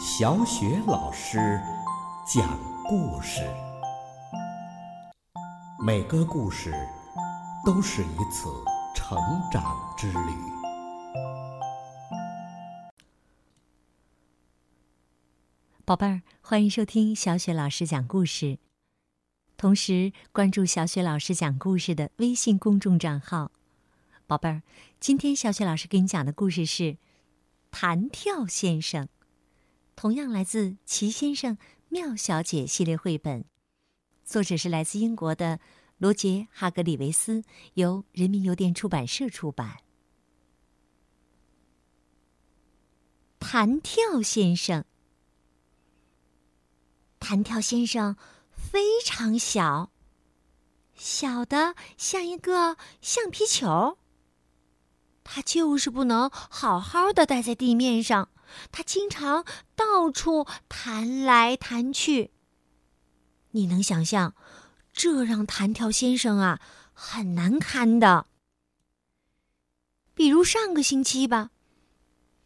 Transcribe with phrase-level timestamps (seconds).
[0.00, 1.60] 小雪老师
[2.24, 3.42] 讲故事，
[5.84, 6.72] 每个故事
[7.66, 8.48] 都是一次
[8.94, 9.18] 成
[9.50, 10.18] 长之旅。
[15.84, 18.60] 宝贝儿，欢迎收听小雪老师讲故事，
[19.56, 23.50] 同时关注小雪老师讲故事的微信公众账号。
[24.28, 24.62] 宝贝儿，
[25.00, 26.82] 今天小雪老师给你讲的故事是
[27.72, 29.06] 《弹跳先生》，
[29.98, 33.44] 同样来自《齐先生妙小姐》系列绘本，
[34.24, 35.58] 作者是来自英国的
[35.96, 37.42] 罗杰·哈格里维斯，
[37.74, 39.78] 由人民邮电出版社出版。
[43.40, 44.84] 弹跳先生，
[47.18, 48.16] 弹跳先生
[48.52, 49.90] 非常小，
[50.94, 53.98] 小的像一个橡皮球。
[55.30, 58.30] 他就是不能好好的待在地面上，
[58.72, 59.44] 他经常
[59.76, 62.30] 到处弹来弹去。
[63.50, 64.34] 你能想象，
[64.90, 66.60] 这让弹跳先生啊
[66.94, 68.26] 很难堪的。
[70.14, 71.50] 比如上个星期吧，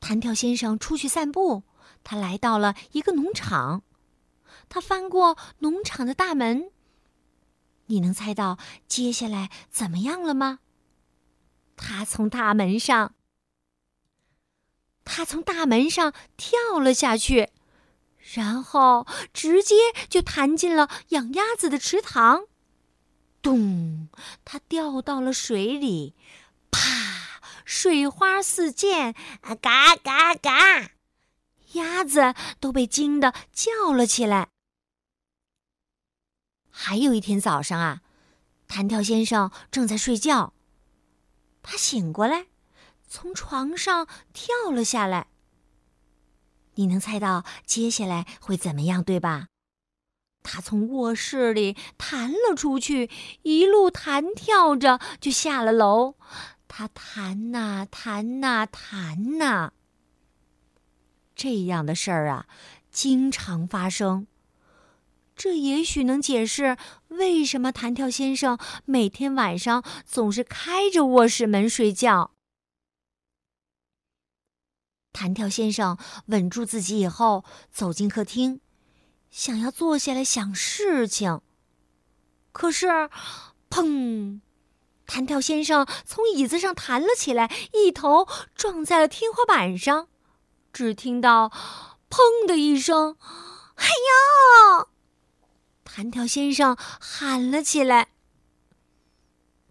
[0.00, 1.62] 弹跳先生出去散步，
[2.02, 3.82] 他来到了一个农场，
[4.70, 6.70] 他翻过农场的大门。
[7.86, 8.56] 你能猜到
[8.88, 10.60] 接下来怎么样了吗？
[11.82, 13.14] 他从大门上，
[15.02, 17.48] 他从大门上跳了下去，
[18.34, 19.74] 然后直接
[20.08, 22.44] 就弹进了养鸭子的池塘。
[23.40, 24.08] 咚！
[24.44, 26.14] 他掉到了水里，
[26.70, 27.40] 啪！
[27.64, 30.90] 水花四溅，啊嘎嘎嘎！
[31.72, 34.48] 鸭子都被惊得叫了起来。
[36.68, 38.02] 还有一天早上啊，
[38.68, 40.52] 弹跳先生正在睡觉。
[41.62, 42.46] 他醒过来，
[43.06, 45.28] 从床上跳了下来。
[46.74, 49.48] 你能猜到接下来会怎么样，对吧？
[50.42, 53.10] 他从卧室里弹了出去，
[53.42, 56.14] 一路弹跳着就下了楼。
[56.66, 59.72] 他弹呐弹呐弹呐。
[61.34, 62.46] 这样的事儿啊，
[62.90, 64.26] 经常发生。
[65.42, 66.76] 这也许能解释
[67.08, 72.32] 为什么弹跳先生每天晚上总是开着卧室门睡觉。
[75.14, 75.96] 弹跳先生
[76.26, 77.42] 稳住自己以后，
[77.72, 78.60] 走进客厅，
[79.30, 81.40] 想要坐下来想事情。
[82.52, 83.08] 可是，
[83.70, 84.40] 砰！
[85.06, 90.08] 弹跳先生从椅子上弹了起来，一头撞在了天花板上，
[90.70, 91.50] 只听到
[92.10, 93.16] “砰”的一声
[93.76, 94.86] ，“哎呀！”
[95.92, 98.12] 弹跳先生喊了起来：“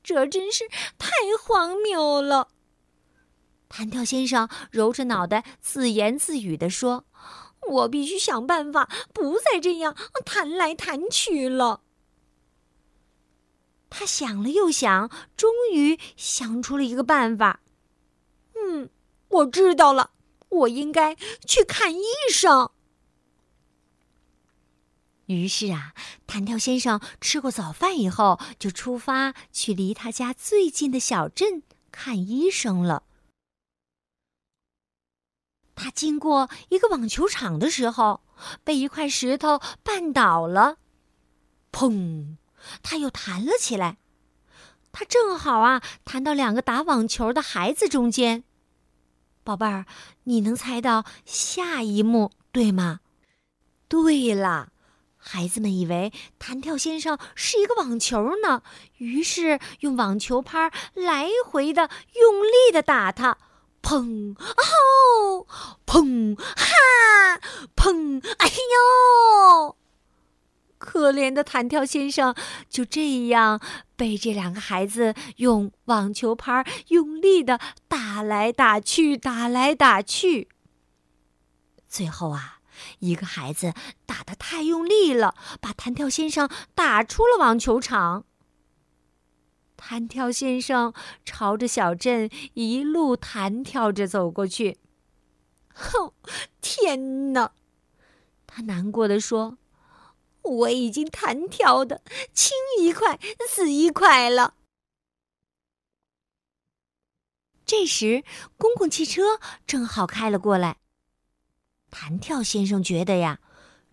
[0.00, 1.10] 这真是太
[1.42, 2.50] 荒谬了！”
[3.68, 7.04] 弹跳先生揉着脑袋，自言自语地说
[7.68, 11.82] ：“我必须想办法，不再这样弹来弹去了。”
[13.90, 17.60] 他想了又想，终于想出了一个办法。
[18.54, 18.88] “嗯，
[19.28, 20.12] 我知道了，
[20.48, 22.70] 我应该去看医生。”
[25.26, 25.94] 于是啊，
[26.26, 33.04] 弹跳先生吃过早饭以后，就出发去离他家最近的小镇看医生了。
[35.74, 38.20] 他经过一个网球场的时候，
[38.62, 40.76] 被一块石头绊倒了，
[41.72, 42.36] 砰！
[42.82, 43.98] 他又弹了起来。
[44.92, 48.44] 他正好啊，弹到两个打网球的孩子中间。
[49.42, 49.86] 宝贝儿，
[50.22, 53.00] 你能猜到下一幕对吗？
[53.88, 54.70] 对了。
[55.26, 58.62] 孩子们以为弹跳先生是一个网球呢，
[58.98, 63.38] 于是用网球拍来回的用力的打他，
[63.82, 64.36] 砰！
[64.38, 65.46] 哦，
[65.86, 66.36] 砰！
[66.36, 67.40] 哈！
[67.74, 68.22] 砰！
[68.36, 69.76] 哎呦！
[70.76, 72.34] 可怜的弹跳先生
[72.68, 73.58] 就这样
[73.96, 77.58] 被这两个孩子用网球拍用力的
[77.88, 80.48] 打来打去，打来打去。
[81.88, 82.58] 最后啊。
[82.98, 83.74] 一个孩子
[84.06, 88.24] 打得太用力了，把弹跳先生打出了网球场。
[89.76, 90.94] 弹跳先生
[91.24, 94.78] 朝着小镇一路弹跳着走过去。
[95.74, 96.12] 哼，
[96.60, 97.52] 天哪！
[98.46, 99.58] 他难过的说
[100.42, 103.18] ：“我已经弹跳的青一块
[103.50, 104.54] 紫一块了。”
[107.66, 108.24] 这时，
[108.56, 110.78] 公共汽车正好开了过来。
[111.96, 113.38] 弹跳先生觉得呀，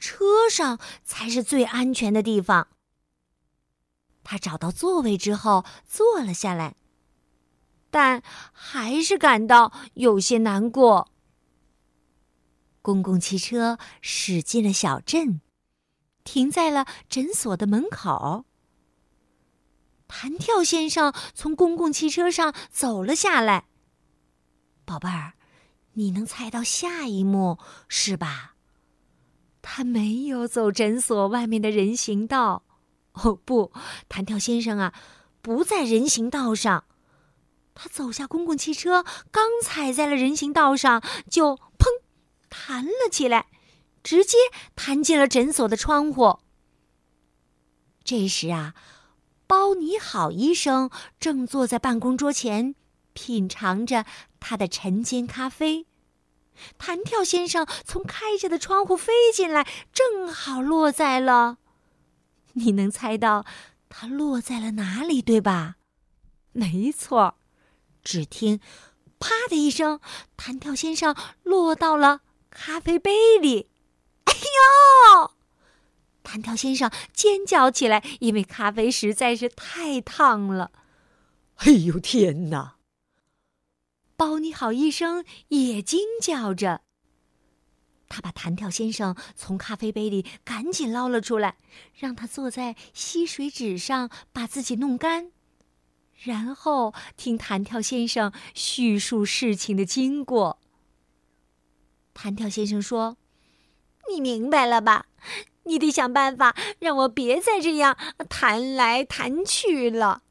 [0.00, 2.66] 车上才是最安全的地方。
[4.24, 6.74] 他找到座位之后坐了下来，
[7.92, 8.20] 但
[8.52, 11.12] 还是感到有些难过。
[12.82, 15.40] 公共汽车驶进了小镇，
[16.24, 18.44] 停在了诊所的门口。
[20.08, 23.66] 弹跳先生从公共汽车上走了下来。
[24.84, 25.34] 宝贝儿，
[25.94, 27.58] 你能猜到下一幕
[27.88, 28.54] 是吧？
[29.62, 32.62] 他没有走诊所外面的人行道。
[33.12, 33.72] 哦不，
[34.08, 34.92] 弹跳先生啊，
[35.40, 36.84] 不在人行道上。
[37.74, 41.86] 他走下公共汽车，刚踩在了人行道上，就砰，
[42.48, 43.46] 弹了起来，
[44.02, 44.36] 直接
[44.76, 46.38] 弹进了诊所的窗户。
[48.04, 48.74] 这时啊，
[49.46, 52.74] 包你好医生正坐在办公桌前，
[53.14, 54.04] 品尝着
[54.38, 55.86] 他的晨间咖啡。
[56.78, 61.58] 弹跳先生从开着的窗户飞进来，正好落在了……
[62.54, 63.44] 你能猜到
[63.88, 65.76] 他落在了哪里，对吧？
[66.52, 67.36] 没错。
[68.04, 68.60] 只听
[69.18, 69.98] “啪”的一声，
[70.36, 72.20] 弹跳先生落到了
[72.50, 73.70] 咖啡杯里。
[74.24, 75.32] 哎呦！
[76.22, 80.70] 弹跳先生尖叫起来，因为咖啡实在是太烫了。
[81.56, 82.73] 哎呦天哪！
[84.26, 86.80] 包你好医生也惊叫着。
[88.08, 91.58] 他把弹跳先生从咖啡杯里赶紧捞了出来，
[91.94, 95.30] 让他坐在吸水纸上，把自己弄干。
[96.22, 100.58] 然后听弹跳先生叙述事情的经过。
[102.14, 103.18] 弹跳先生说
[104.10, 105.04] ：“你明白了吧？
[105.64, 107.98] 你得想办法让我别再这样
[108.30, 110.22] 弹来弹去了。”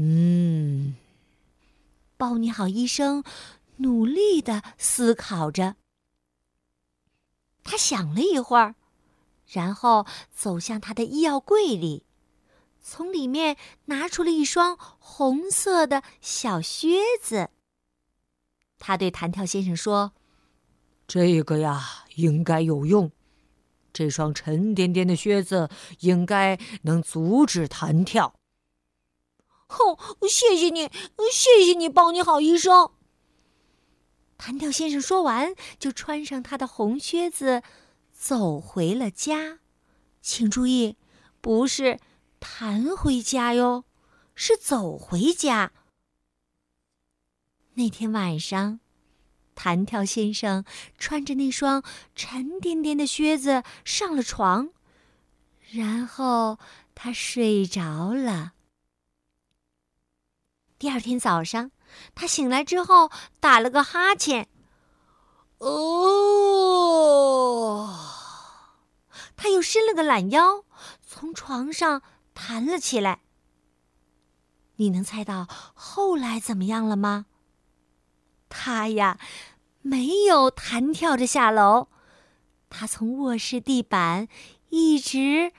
[0.00, 0.94] 嗯，
[2.18, 3.24] 包你好医生
[3.76, 5.76] 努力的思考着。
[7.62, 8.74] 他想了一会儿，
[9.46, 12.04] 然后走向他的医药柜里。
[12.80, 13.56] 从里面
[13.86, 17.50] 拿出了一双红色的小靴子。
[18.78, 20.12] 他对弹跳先生说
[21.06, 23.10] ：“这个呀，应该有用。
[23.92, 25.68] 这双沉甸甸的靴子
[26.00, 28.34] 应该能阻止弹跳。
[29.68, 29.96] ”“哼，
[30.28, 30.90] 谢谢你，
[31.32, 32.90] 谢谢你，包你好，医生。”
[34.36, 37.62] 弹跳先生说完，就穿上他的红靴子，
[38.12, 39.60] 走回了家。
[40.20, 40.96] 请注意，
[41.40, 42.00] 不是。
[42.40, 43.84] 弹回家哟，
[44.36, 45.72] 是走回家。
[47.74, 48.78] 那天晚上，
[49.56, 50.64] 弹跳先生
[50.98, 51.82] 穿着那双
[52.14, 54.70] 沉甸甸的靴子上了床，
[55.72, 56.60] 然后
[56.94, 58.52] 他睡着了。
[60.78, 61.70] 第二天早上，
[62.14, 63.10] 他醒来之后
[63.40, 64.48] 打了个哈欠，
[65.58, 65.68] 哦，
[69.36, 70.64] 他又伸了个懒腰，
[71.06, 72.02] 从床上。
[72.40, 73.22] 弹了起来。
[74.76, 77.26] 你能猜到后来怎么样了吗？
[78.48, 79.18] 他呀，
[79.82, 81.88] 没有弹跳着下楼，
[82.70, 84.28] 他从卧室地板
[84.68, 85.52] 一直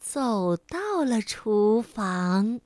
[0.00, 2.62] 走到了厨房。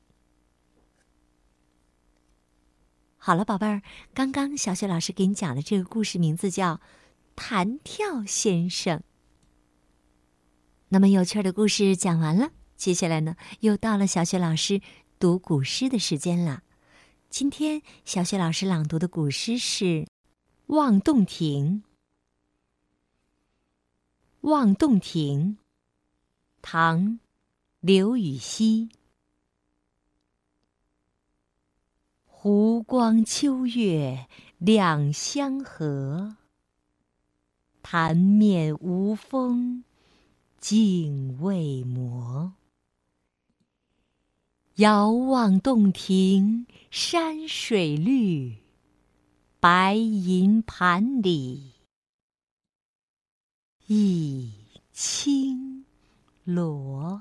[3.22, 3.82] 好了，宝贝儿，
[4.14, 6.76] 刚刚小雪老师给你讲的这个故事名字叫
[7.36, 8.98] 《弹跳先生》。
[10.88, 12.50] 那么有趣的故事讲完了。
[12.76, 14.80] 接下来呢，又到了小雪老师
[15.18, 16.62] 读古诗的时间了。
[17.28, 19.84] 今天小雪老师朗读的古诗是
[20.68, 21.82] 《望洞庭》。
[24.50, 25.58] 《望洞庭》，
[26.62, 27.00] 唐·
[27.80, 28.88] 刘禹锡。
[32.42, 36.36] 湖光秋月两相和，
[37.82, 39.84] 潭面无风
[40.58, 42.54] 镜未磨。
[44.76, 48.56] 遥望洞庭山水绿，
[49.60, 51.74] 白银盘里
[53.86, 54.50] 一
[54.90, 55.84] 青
[56.44, 57.20] 螺。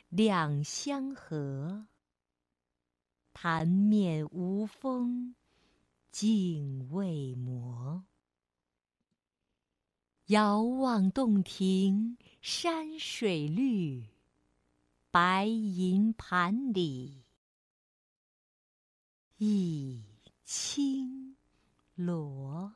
[0.11, 1.87] 两相和，
[3.31, 5.35] 潭面无风
[6.11, 8.03] 镜未磨。
[10.25, 14.09] 遥望洞庭山水绿，
[15.11, 17.23] 白银盘里
[19.37, 20.03] 一
[20.43, 21.37] 青
[21.95, 22.73] 螺。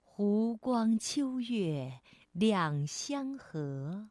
[0.00, 2.00] 湖光秋月
[2.30, 4.10] 两相和，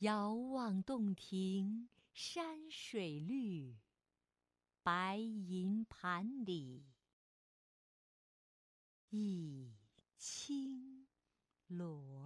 [0.00, 3.76] 遥望洞庭山水绿
[4.82, 6.86] 白银盘里
[9.10, 9.70] 一
[10.16, 11.06] 青
[11.66, 12.19] 螺